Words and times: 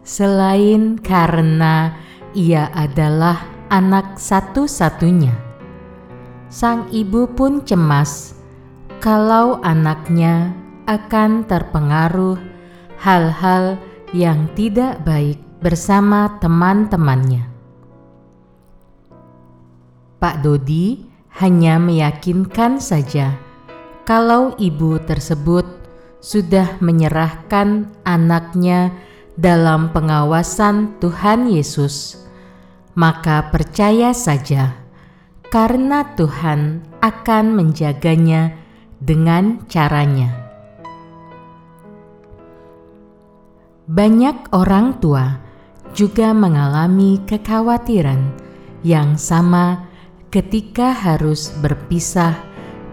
Selain 0.00 0.96
karena 0.96 1.92
ia 2.32 2.72
adalah 2.72 3.44
anak 3.68 4.16
satu-satunya, 4.16 5.36
sang 6.48 6.88
ibu 6.88 7.28
pun 7.28 7.60
cemas 7.68 8.32
kalau 9.04 9.60
anaknya 9.60 10.56
akan 10.88 11.44
terpengaruh 11.44 12.40
hal-hal 12.96 13.76
yang 14.16 14.48
tidak 14.56 15.04
baik 15.04 15.36
bersama 15.60 16.40
teman-temannya. 16.40 17.44
Pak 20.16 20.40
Dodi 20.40 21.07
hanya 21.38 21.78
meyakinkan 21.78 22.82
saja 22.82 23.38
kalau 24.08 24.56
ibu 24.56 24.98
tersebut 25.04 25.68
sudah 26.18 26.80
menyerahkan 26.82 27.86
anaknya 28.02 28.90
dalam 29.38 29.94
pengawasan 29.94 30.98
Tuhan 30.98 31.46
Yesus, 31.46 32.26
maka 32.98 33.54
percaya 33.54 34.10
saja, 34.10 34.74
karena 35.46 36.02
Tuhan 36.18 36.82
akan 36.98 37.44
menjaganya 37.54 38.58
dengan 38.98 39.62
caranya. 39.70 40.34
Banyak 43.86 44.52
orang 44.52 44.98
tua 44.98 45.38
juga 45.94 46.34
mengalami 46.34 47.22
kekhawatiran 47.24 48.20
yang 48.84 49.16
sama 49.16 49.87
ketika 50.28 50.92
harus 50.92 51.48
berpisah 51.64 52.36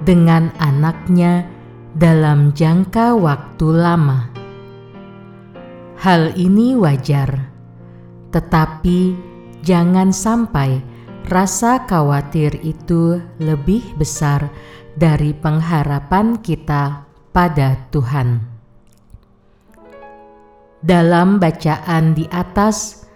dengan 0.08 0.56
anaknya 0.60 1.44
dalam 1.96 2.56
jangka 2.56 3.16
waktu 3.16 3.68
lama. 3.72 4.32
Hal 6.00 6.36
ini 6.36 6.76
wajar, 6.76 7.52
tetapi 8.32 9.16
jangan 9.64 10.12
sampai 10.12 10.80
rasa 11.28 11.84
khawatir 11.88 12.56
itu 12.64 13.20
lebih 13.40 13.84
besar 14.00 14.52
dari 14.96 15.36
pengharapan 15.36 16.40
kita 16.40 17.04
pada 17.36 17.76
Tuhan. 17.92 18.40
Dalam 20.86 21.42
bacaan 21.42 22.14
di 22.14 22.30
atas, 22.30 23.10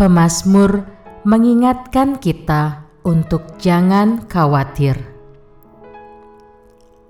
pemazmur 0.00 0.80
mengingatkan 1.28 2.16
kita 2.16 2.89
untuk 3.04 3.56
jangan 3.56 4.28
khawatir. 4.28 4.96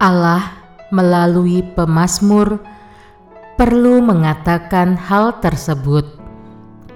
Allah 0.01 0.61
melalui 0.91 1.63
pemazmur 1.63 2.63
perlu 3.61 4.01
mengatakan 4.01 4.97
hal 4.97 5.39
tersebut 5.45 6.09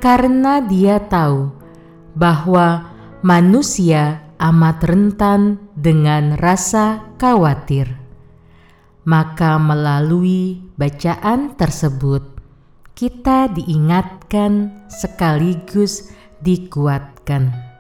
karena 0.01 0.65
Dia 0.65 1.01
tahu 1.01 1.53
bahwa 2.17 2.93
manusia 3.21 4.25
amat 4.41 4.79
rentan 4.85 5.57
dengan 5.77 6.37
rasa 6.41 7.05
khawatir. 7.21 7.89
Maka, 9.05 9.61
melalui 9.61 10.65
bacaan 10.81 11.53
tersebut, 11.61 12.25
kita 12.97 13.53
diingatkan 13.53 14.89
sekaligus 14.89 16.09
dikuatkan. 16.41 17.74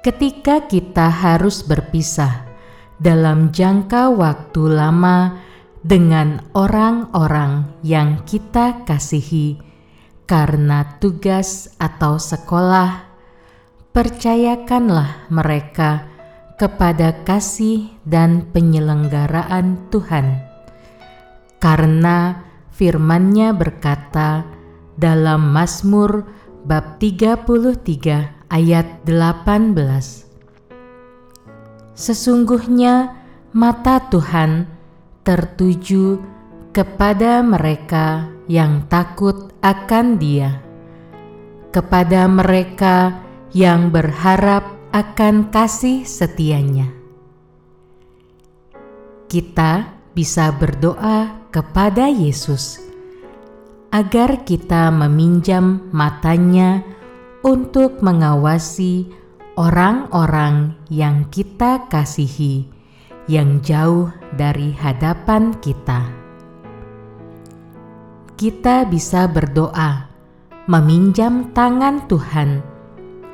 Ketika 0.00 0.64
kita 0.64 1.12
harus 1.12 1.60
berpisah 1.60 2.48
dalam 2.96 3.52
jangka 3.52 4.08
waktu 4.08 4.72
lama 4.72 5.36
dengan 5.84 6.40
orang-orang 6.56 7.68
yang 7.84 8.24
kita 8.24 8.80
kasihi 8.88 9.60
karena 10.24 10.96
tugas 11.04 11.76
atau 11.76 12.16
sekolah, 12.16 13.12
percayakanlah 13.92 15.28
mereka 15.28 16.08
kepada 16.56 17.20
kasih 17.28 17.92
dan 18.08 18.48
penyelenggaraan 18.56 19.84
Tuhan, 19.92 20.40
karena 21.60 22.40
firman-Nya 22.72 23.52
berkata 23.52 24.48
dalam 24.96 25.52
Mazmur 25.52 26.24
bab 26.64 26.96
33 26.96 28.39
ayat 28.50 29.06
18 29.06 29.72
Sesungguhnya 31.94 33.14
mata 33.54 34.02
Tuhan 34.10 34.66
tertuju 35.24 36.18
kepada 36.74 37.40
mereka 37.46 38.28
yang 38.50 38.84
takut 38.90 39.54
akan 39.62 40.18
Dia 40.18 40.70
kepada 41.70 42.26
mereka 42.26 43.22
yang 43.54 43.94
berharap 43.94 44.66
akan 44.90 45.54
kasih 45.54 46.02
setianya. 46.02 46.90
Kita 49.30 49.94
bisa 50.10 50.50
berdoa 50.50 51.46
kepada 51.54 52.10
Yesus 52.10 52.82
agar 53.94 54.42
kita 54.42 54.90
meminjam 54.90 55.86
matanya 55.94 56.82
untuk 57.40 58.04
mengawasi 58.04 59.08
orang-orang 59.56 60.76
yang 60.92 61.24
kita 61.32 61.88
kasihi 61.88 62.68
yang 63.28 63.64
jauh 63.64 64.12
dari 64.36 64.76
hadapan 64.76 65.56
kita. 65.64 66.04
Kita 68.36 68.84
bisa 68.88 69.28
berdoa, 69.28 70.08
meminjam 70.68 71.52
tangan 71.56 72.04
Tuhan 72.08 72.60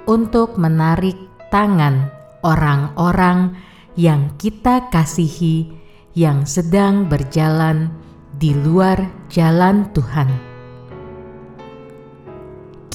untuk 0.06 0.54
menarik 0.58 1.18
tangan 1.50 2.10
orang-orang 2.46 3.58
yang 3.98 4.34
kita 4.38 4.86
kasihi 4.90 5.70
yang 6.14 6.46
sedang 6.46 7.10
berjalan 7.10 7.90
di 8.38 8.54
luar 8.54 9.02
jalan 9.30 9.90
Tuhan. 9.90 10.45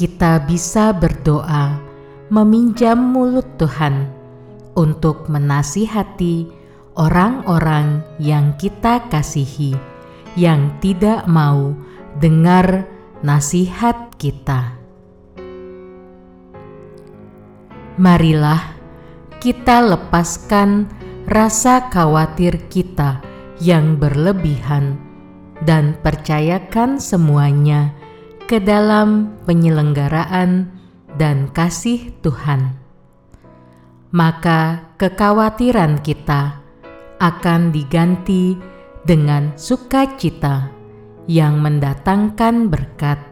Kita 0.01 0.41
bisa 0.49 0.97
berdoa 0.97 1.77
meminjam 2.33 2.97
mulut 2.97 3.45
Tuhan 3.61 4.09
untuk 4.73 5.29
menasihati 5.29 6.49
orang-orang 6.97 8.01
yang 8.17 8.57
kita 8.57 9.05
kasihi 9.13 9.77
yang 10.33 10.73
tidak 10.81 11.29
mau 11.29 11.77
dengar 12.17 12.89
nasihat 13.21 14.09
kita. 14.17 14.73
Marilah 18.01 18.73
kita 19.37 19.85
lepaskan 19.85 20.89
rasa 21.29 21.93
khawatir 21.93 22.57
kita 22.73 23.21
yang 23.61 24.01
berlebihan 24.01 24.97
dan 25.61 25.93
percayakan 26.01 26.97
semuanya 26.97 28.00
ke 28.51 28.59
dalam 28.59 29.39
penyelenggaraan 29.47 30.67
dan 31.15 31.47
kasih 31.55 32.11
Tuhan. 32.19 32.75
Maka 34.11 34.91
kekhawatiran 34.99 36.03
kita 36.03 36.59
akan 37.23 37.71
diganti 37.71 38.59
dengan 39.07 39.55
sukacita 39.55 40.67
yang 41.31 41.63
mendatangkan 41.63 42.67
berkat 42.67 43.23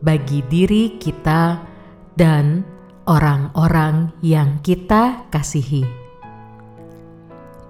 bagi 0.00 0.40
diri 0.48 0.96
kita 0.96 1.60
dan 2.16 2.64
orang-orang 3.04 4.08
yang 4.24 4.56
kita 4.64 5.28
kasihi. 5.28 5.84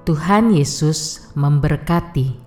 Tuhan 0.06 0.54
Yesus 0.54 1.34
memberkati. 1.34 2.45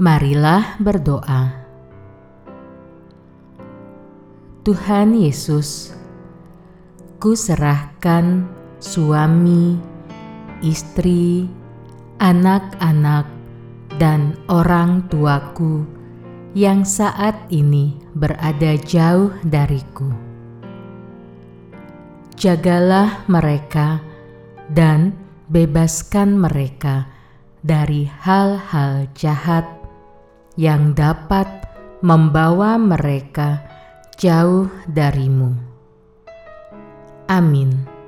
Marilah 0.00 0.80
berdoa. 0.80 1.60
Tuhan 4.64 5.12
Yesus, 5.12 5.92
ku 7.20 7.36
serahkan 7.36 8.48
suami, 8.80 9.76
istri, 10.64 11.44
anak-anak, 12.16 13.28
dan 14.00 14.40
orang 14.48 15.04
tuaku 15.12 15.84
yang 16.56 16.88
saat 16.88 17.36
ini 17.52 18.00
berada 18.16 18.80
jauh 18.80 19.36
dariku. 19.44 20.08
Jagalah 22.40 23.28
mereka 23.28 24.00
dan 24.72 25.12
bebaskan 25.52 26.40
mereka 26.40 27.04
dari 27.60 28.08
hal-hal 28.08 29.04
jahat 29.12 29.79
yang 30.58 30.96
dapat 30.96 31.46
membawa 32.00 32.80
mereka 32.80 33.62
jauh 34.16 34.72
darimu. 34.88 35.54
Amin. 37.30 37.99